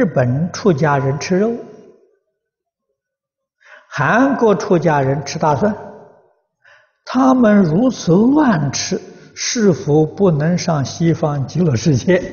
[0.00, 1.54] 日本出家人吃肉，
[3.86, 5.76] 韩国出家人吃大蒜，
[7.04, 8.98] 他们如此乱吃，
[9.34, 12.32] 是否不能上西方极乐世界？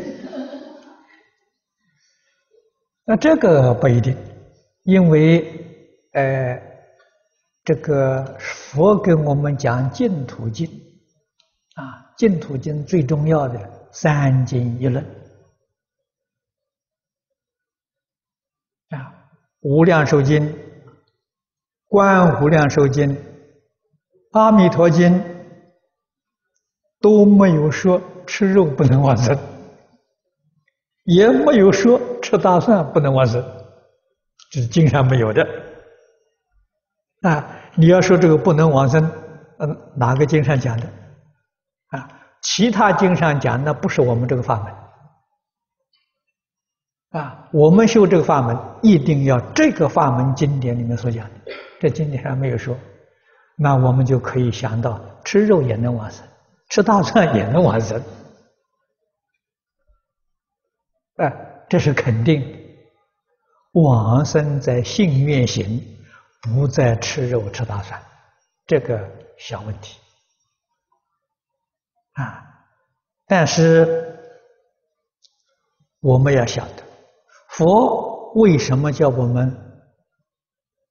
[3.04, 4.16] 那这个不一定，
[4.84, 5.66] 因为
[6.14, 6.58] 呃，
[7.66, 10.66] 这个佛给我们讲净土经
[11.76, 11.84] 啊，
[12.16, 13.60] 净土经最重要的
[13.92, 15.06] 三经一论。
[18.90, 18.98] 啊，
[19.62, 20.42] 《无量寿经》、
[21.88, 23.10] 《观无量寿经》、
[24.32, 25.20] 《阿弥陀经》
[27.02, 29.38] 都没有说吃肉不能往生，
[31.04, 33.44] 也没有说吃大蒜不能往生，
[34.52, 35.48] 这是经上没有的。
[37.22, 39.04] 啊，你要说这个不能往生，
[39.60, 40.88] 嗯，哪个经上讲的？
[41.88, 42.08] 啊，
[42.42, 44.74] 其他经上讲，那不是我们这个法门。
[47.12, 52.78] 啊，我们修这个法门，一定要这个法门经典里面所讲的，这经典上没有说，
[53.56, 56.28] 那我们就可以想到，吃肉也能往生，
[56.70, 58.04] 吃大蒜也能往生，
[61.16, 61.32] 啊，
[61.70, 62.44] 这是肯定，
[63.72, 65.82] 往生在信愿行，
[66.42, 68.04] 不在吃肉吃大蒜，
[68.66, 69.98] 这个小问题，
[72.16, 72.44] 啊，
[73.26, 74.20] 但是
[76.02, 76.87] 我们要晓得。
[77.58, 79.52] 佛为什么叫我们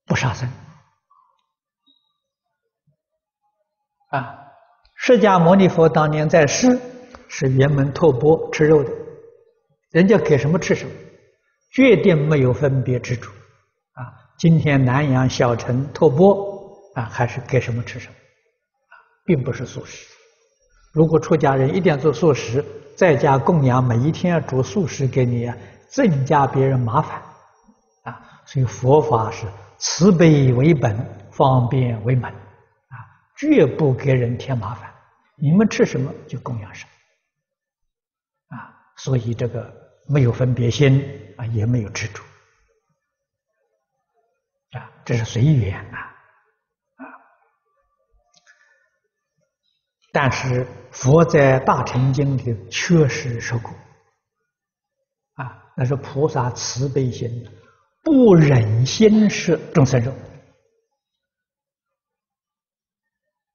[0.05, 0.49] 不杀生？
[4.09, 4.37] 啊，
[4.95, 6.77] 释迦牟尼佛当年在世
[7.29, 8.91] 是圆门托钵吃肉的，
[9.91, 10.91] 人家给什么吃什么，
[11.71, 13.31] 决定没有分别之处。
[13.93, 18.93] 啊，今天南阳小城托钵啊，还是给什么吃什么，啊，
[19.23, 20.05] 并不是素食。
[20.91, 22.61] 如果出家人一定要做素食，
[22.97, 25.55] 在家供养，每一天要煮素食给你啊。
[25.89, 27.21] 增加别人麻烦，
[28.03, 30.97] 啊，所以佛法是慈悲为本，
[31.31, 32.95] 方便为门，啊，
[33.35, 34.93] 绝不给人添麻烦。
[35.35, 36.85] 你们吃什么就供养什
[38.49, 39.73] 么，啊，所以这个
[40.07, 42.23] 没有分别心啊，也没有执着，
[44.77, 45.99] 啊，这是随缘啊，
[46.97, 47.05] 啊，
[50.11, 53.71] 但是佛在大乘经里确实说过。
[55.79, 57.29] 那是菩萨慈悲心，
[58.03, 60.11] 不忍心吃众生肉。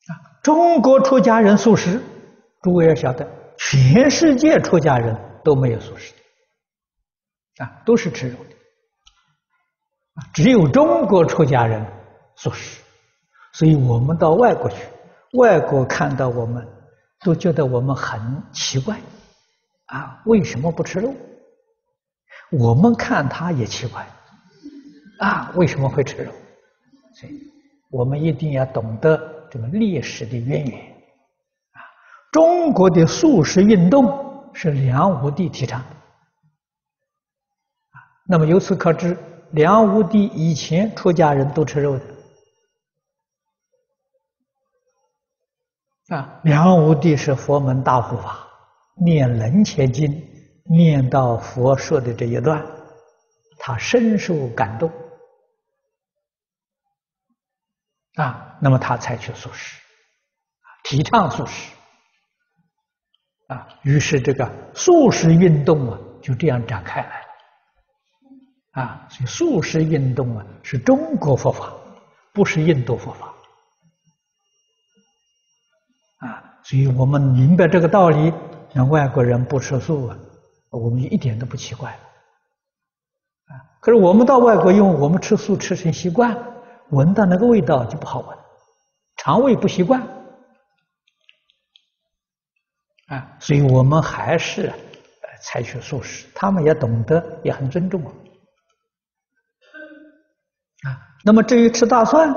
[0.07, 2.01] 啊，中国出家人素食，
[2.63, 3.29] 诸位要晓得，
[3.59, 6.15] 全世界出家人都没有素食
[7.57, 8.51] 的，啊，都是吃肉的。
[10.33, 11.85] 只有中国出家人
[12.37, 12.81] 素食，
[13.53, 14.77] 所以我们到外国去，
[15.33, 16.65] 外国看到我们，
[17.25, 18.21] 都觉得我们很
[18.53, 19.01] 奇怪，
[19.87, 21.13] 啊，为什么不吃肉？
[22.53, 24.07] 我们看他也奇怪，
[25.21, 26.31] 啊，为什么会吃肉？
[27.15, 27.51] 所以，
[27.89, 29.17] 我们一定要懂得
[29.51, 30.79] 这个历史的渊源。
[30.79, 31.81] 啊，
[32.31, 35.87] 中国的素食运动是梁武帝提倡的。
[37.93, 37.97] 啊，
[38.27, 39.17] 那么由此可知，
[39.53, 42.05] 梁武帝以前出家人都吃肉的。
[46.17, 48.47] 啊，梁武帝是佛门大护法，
[49.03, 50.13] 念《楞伽经》。
[50.65, 52.65] 念到佛说的这一段，
[53.59, 54.91] 他深受感动。
[58.15, 59.81] 啊，那么他采取素食，
[60.85, 61.73] 提倡素食
[63.49, 67.27] 啊，于是这个素食运动啊就这样展开来了。
[68.83, 71.73] 啊，所以素食运动啊是中国佛法，
[72.33, 73.35] 不是印度佛法。
[76.19, 78.33] 啊，所以我们明白这个道理，
[78.75, 80.19] 那外国人不吃素啊。
[80.79, 81.91] 我们一点都不奇怪，
[83.47, 83.53] 啊！
[83.79, 86.35] 可是我们到外国，因为我们吃素吃成习惯，
[86.89, 88.39] 闻到那个味道就不好闻，
[89.19, 90.01] 肠胃不习惯，
[93.09, 93.37] 啊！
[93.39, 94.73] 所以我们还是
[95.43, 96.27] 采取素食。
[96.35, 98.11] 他们也懂得，也很尊重我，
[100.89, 100.97] 啊！
[101.23, 102.35] 那么至于吃大蒜，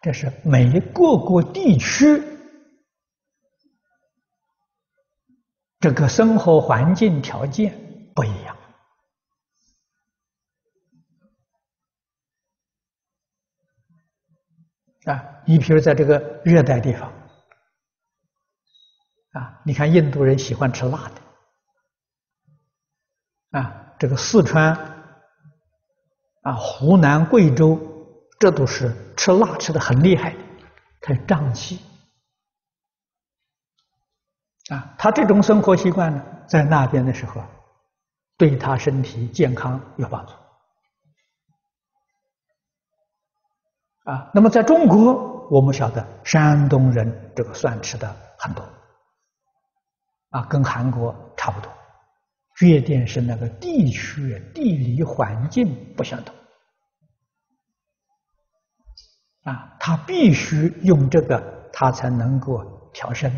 [0.00, 2.29] 这是每个个地区。
[5.80, 7.72] 这个生活环境条件
[8.14, 8.54] 不一样
[15.06, 15.42] 啊！
[15.46, 17.10] 你比如在这个热带地方
[19.32, 21.10] 啊，你看印度人喜欢吃辣
[23.50, 24.76] 的啊，这个四川
[26.42, 27.80] 啊、湖南、贵州，
[28.38, 30.38] 这都是吃辣吃的很厉害的，
[31.00, 31.80] 它胀气。
[34.70, 37.42] 啊，他这种生活习惯呢，在那边的时候，
[38.36, 40.32] 对他身体健康有帮助。
[44.04, 48.64] 啊，那么在中国，我们晓得山东人这个蒜吃的很多，
[50.30, 51.70] 啊，跟韩国差不多。
[52.56, 56.34] 缺点是那个地区地理环境不相同，
[59.44, 62.62] 啊，他必须用这个，他才能够
[62.92, 63.30] 调身，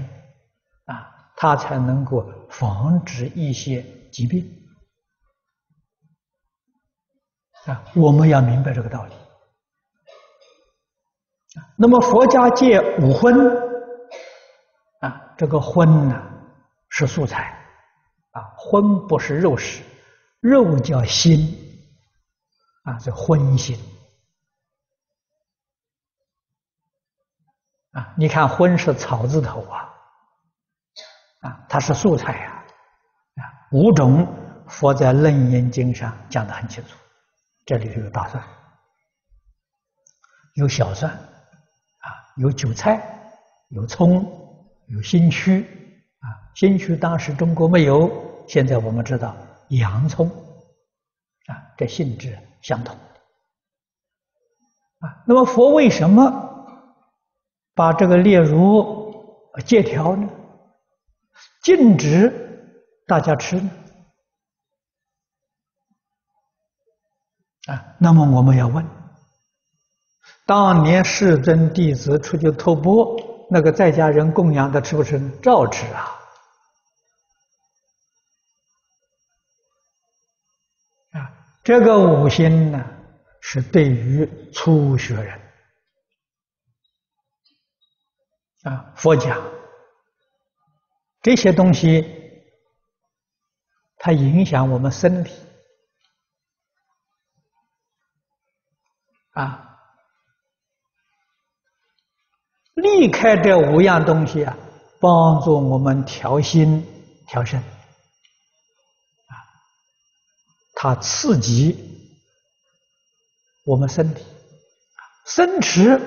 [0.87, 1.09] 啊，
[1.43, 4.49] 他才能够防止一些疾病，
[7.67, 9.15] 啊，我们要明白这个道理。
[11.75, 13.35] 那么佛家戒五荤，
[15.01, 16.23] 啊，这个荤呢
[16.91, 17.59] 是素菜，
[18.31, 19.83] 啊，荤不是肉食，
[20.39, 21.59] 肉叫心，
[22.85, 23.77] 啊，是荤腥，
[27.91, 29.92] 啊，你看荤是草字头啊，
[31.43, 32.65] 啊，它是素菜呀，
[33.37, 34.27] 啊，五种
[34.67, 36.97] 佛在楞严经上讲得很清楚，
[37.67, 38.43] 这里有大蒜，
[40.55, 41.09] 有小蒜。
[42.05, 43.01] 啊有韭菜，
[43.69, 44.25] 有葱，
[44.87, 45.63] 有兴趣，
[46.19, 48.11] 啊，兴趣当时中国没有，
[48.49, 49.37] 现在我们知道
[49.69, 50.27] 洋葱，
[51.47, 52.97] 啊，这性质相同，
[54.99, 56.33] 啊，那么佛为什么
[57.75, 59.15] 把这个列入
[59.65, 60.29] 借条呢？
[61.63, 62.75] 禁止
[63.07, 63.71] 大家吃呢？
[67.67, 68.85] 啊，那么我们要问。
[70.45, 73.17] 当年世尊弟子出去托钵，
[73.49, 75.21] 那个在家人供养的吃不吃？
[75.39, 76.19] 照吃啊！
[81.13, 81.31] 啊，
[81.63, 82.85] 这个五辛呢，
[83.41, 85.41] 是对于初学人
[88.65, 89.41] 啊，佛讲
[91.23, 92.05] 这些东西，
[93.97, 95.33] 它影响我们身体。
[99.33, 99.69] 啊。
[102.75, 104.57] 离开这五样东西啊，
[104.99, 106.85] 帮助我们调心
[107.29, 107.61] 调身。
[107.61, 109.37] 啊，
[110.75, 112.11] 它刺激
[113.65, 114.25] 我们身体，
[115.27, 116.01] 生吃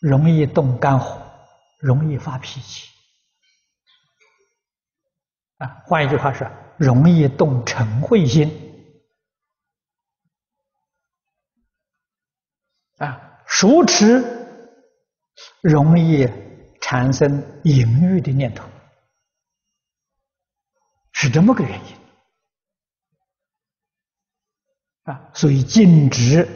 [0.00, 1.22] 容易动肝火，
[1.78, 2.90] 容易发脾气。
[5.58, 5.82] 啊。
[5.86, 8.50] 换一句话说，容易动嗔恚心
[12.96, 13.38] 啊。
[13.46, 14.36] 熟吃。
[15.60, 16.26] 容易
[16.80, 18.64] 产生淫欲的念头，
[21.12, 21.96] 是这么个原因
[25.02, 26.48] 啊，所以禁止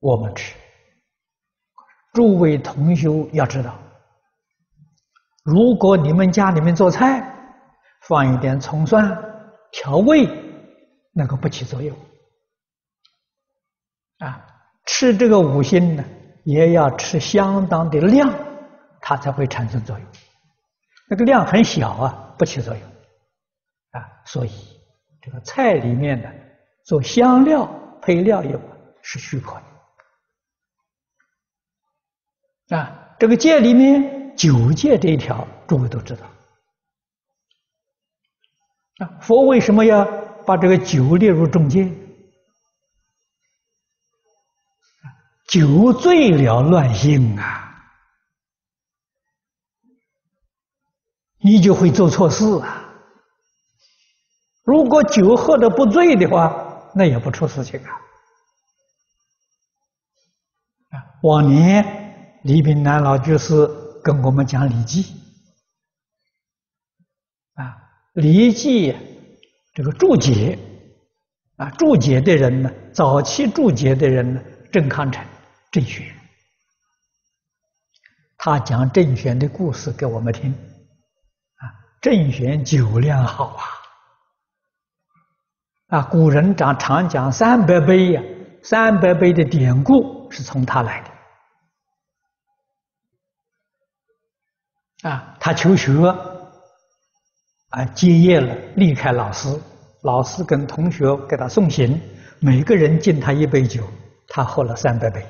[0.00, 0.54] 我们吃。
[2.12, 3.78] 诸位同修要知道，
[5.42, 7.31] 如果你们家里面做菜
[8.08, 9.16] 放一点葱蒜
[9.70, 10.28] 调味，
[11.12, 11.96] 那个不起作用
[14.18, 14.46] 啊。
[14.84, 16.04] 吃这个五辛呢，
[16.42, 18.34] 也要吃相当的量，
[19.00, 20.06] 它才会产生作用。
[21.08, 22.82] 那个量很小啊，不起作用
[23.92, 24.04] 啊。
[24.26, 24.50] 所以
[25.20, 26.28] 这个菜里面的
[26.84, 27.64] 做香料
[28.02, 28.60] 配料用
[29.02, 29.54] 是许可
[32.68, 33.14] 的啊。
[33.18, 36.26] 这个戒里面九戒这一条，诸位都知道
[39.20, 40.04] 佛为什么要
[40.46, 41.92] 把这个酒列入重戒？
[45.48, 47.92] 酒醉了乱性啊，
[51.40, 52.88] 你就会做错事啊。
[54.64, 57.90] 如果酒喝的不醉的话，那也不出事情啊。
[60.90, 63.68] 啊，往年李炳南老居士
[64.02, 65.02] 跟我们讲《礼记》
[68.14, 68.92] 啊，《礼记》
[69.72, 70.58] 这个注解
[71.56, 75.24] 啊，注解的人呢，早期注解的人呢，郑康成。
[75.70, 76.06] 郑玄，
[78.36, 81.64] 他讲郑玄的故事给我们听，啊，
[82.02, 83.56] 郑玄酒量好
[85.88, 88.22] 啊，啊，古人常常讲三百杯呀，
[88.62, 91.00] 三百杯的典故是从他来
[95.00, 95.92] 的，啊，他求学，
[97.72, 99.48] 啊，结业了，离开老师，
[100.02, 101.98] 老师跟同学给他送行，
[102.38, 103.82] 每个人敬他一杯酒，
[104.28, 105.24] 他喝了三百杯。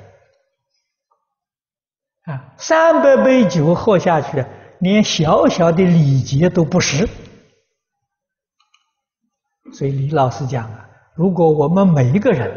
[2.25, 4.43] 啊，三百杯酒喝下去，
[4.79, 7.07] 连小小的礼节都不识。
[9.73, 10.85] 所以李老师讲啊，
[11.15, 12.51] 如果我们每一个人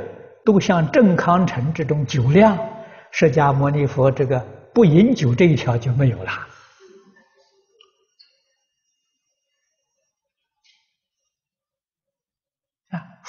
[0.45, 2.59] 都像郑康成这种酒量，
[3.13, 4.39] 释迦牟尼佛这个
[4.75, 6.33] 不饮酒这一条就没有了。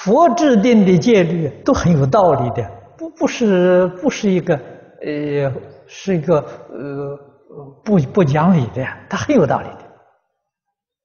[0.08, 2.66] 佛制定的戒律都很有道理的，
[2.98, 5.54] 不不是不是一个呃
[5.86, 7.18] 是一个呃
[7.84, 9.84] 不不讲理的，它很有道理的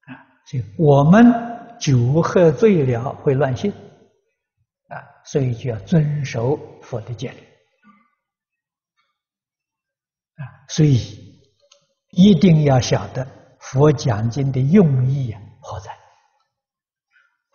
[0.07, 0.23] 啊。
[0.47, 1.35] 所以我们
[1.81, 4.95] 酒喝醉了会乱性啊，
[5.25, 7.39] 所以就要遵守佛的戒律
[10.37, 10.47] 啊。
[10.69, 11.01] 所以
[12.11, 13.27] 一定要晓得
[13.59, 15.91] 佛讲经的用意啊何在。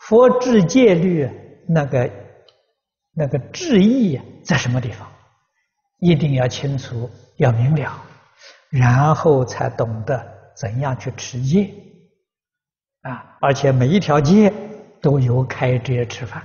[0.08, 1.30] 佛制戒律，
[1.68, 2.10] 那个
[3.14, 5.06] 那个智义在什么地方？
[6.00, 7.92] 一定要清楚，要明了，
[8.70, 11.74] 然后才懂得怎样去持戒
[13.02, 13.38] 啊！
[13.42, 14.54] 而且每一条戒
[15.02, 16.42] 都有开遮吃饭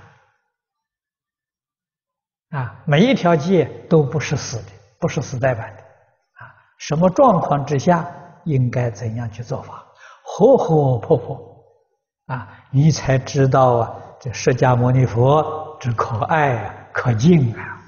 [2.51, 6.51] 啊，每一条戒都不是死的，不是死呆板的啊！
[6.79, 8.13] 什么状况之下
[8.45, 9.87] 应该怎样去做法？
[10.25, 11.52] 活活泼泼。
[12.33, 17.83] 啊，你才知道啊，这释迦牟尼佛之可爱啊，可敬啊！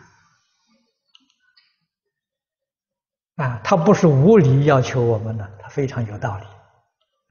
[3.36, 6.44] 啊，他不是无理要求我们的，他非常有道理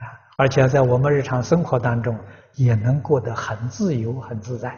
[0.03, 0.09] 啊！
[0.37, 2.19] 而且在我们日常生活当中，
[2.55, 4.71] 也能过得很自由、很自在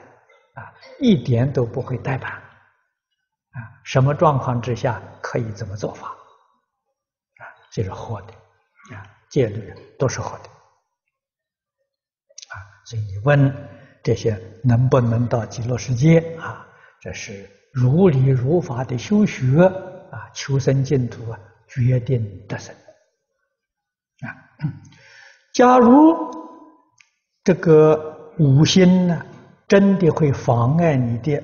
[0.56, 3.60] 啊，一点都不会怠慢啊！
[3.86, 7.48] 什么状况之下可以怎么做法啊？
[7.72, 8.34] 这是活的
[8.94, 10.50] 啊，戒律都是活的。
[12.86, 13.54] 所以你问
[14.04, 16.66] 这些能不能到极乐世界啊？
[17.02, 19.64] 这是如理如法的修学
[20.12, 22.74] 啊，求生净土啊，决定得生
[24.22, 24.30] 啊。
[25.54, 26.16] 假如
[27.44, 29.26] 这个五心呢，
[29.68, 31.42] 真的会妨碍你的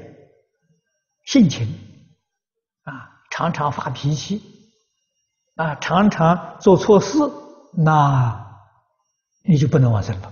[1.25, 1.67] 性情
[2.83, 4.41] 啊，常常发脾气
[5.55, 7.17] 啊，常常做错事，
[7.73, 8.59] 那
[9.43, 10.31] 你就不能往生了。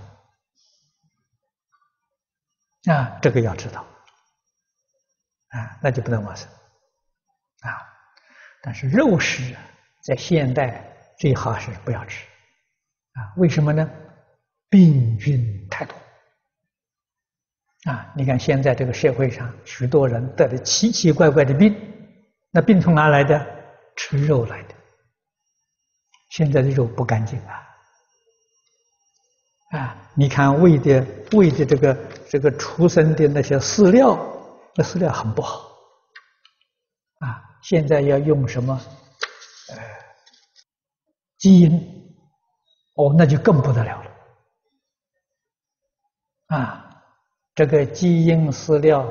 [2.88, 3.86] 啊，这个要知道，
[5.48, 6.48] 啊，那就不能往生，
[7.60, 7.76] 啊，
[8.62, 9.54] 但是肉食
[10.02, 10.82] 在现代
[11.18, 12.24] 最好是不要吃，
[13.12, 13.90] 啊，为什么呢？
[14.70, 15.94] 病菌太多，
[17.90, 21.74] 啊，你看现在这个社会上，许多人得了奇奇怪怪的病，
[22.50, 23.58] 那病从哪来的？
[23.96, 24.74] 吃肉来的，
[26.30, 27.69] 现在的肉不干净啊。
[29.70, 31.96] 啊，你看喂的喂的这个
[32.28, 34.18] 这个畜生的那些饲料，
[34.74, 35.68] 那饲料很不好。
[37.20, 38.80] 啊，现在要用什么？
[39.68, 39.76] 呃，
[41.38, 41.72] 基因，
[42.96, 44.10] 哦，那就更不得了了。
[46.48, 47.02] 啊，
[47.54, 49.08] 这个基因饲料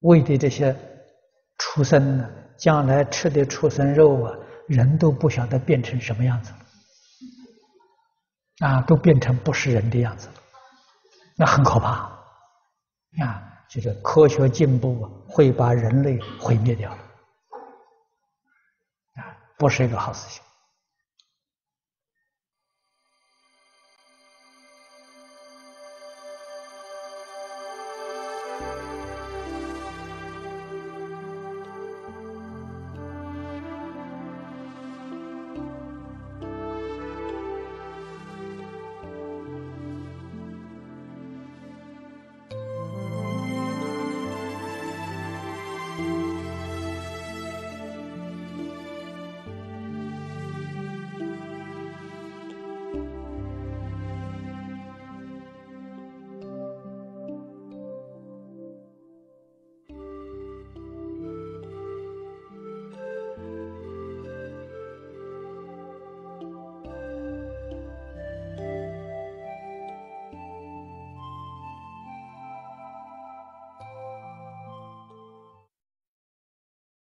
[0.00, 0.76] 喂的这些
[1.56, 6.58] 畜生呢，将来吃的畜生肉啊，人都不晓得变成什么样子了。
[8.60, 10.34] 啊，都变成不是人的样子了，
[11.36, 12.10] 那很可怕
[13.22, 13.42] 啊！
[13.68, 16.98] 就是科学进步会把人类毁灭掉了，
[19.16, 20.42] 啊，不是一个好事情。